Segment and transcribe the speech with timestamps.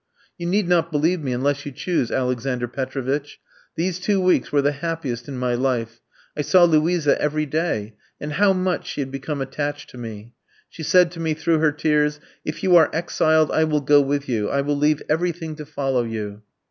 [0.39, 3.39] "You need not believe me unless you choose, Alexander Petrovitch.
[3.75, 6.01] "These two weeks were the happiest in my life.
[6.35, 7.93] I saw Luisa every day.
[8.19, 10.33] And how much she had become attached to me!
[10.69, 14.27] "She said to me through her tears: 'If you are exiled, I will go with
[14.27, 14.49] you.
[14.49, 16.41] I will leave everything to follow you.'